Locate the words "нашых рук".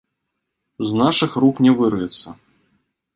1.01-1.55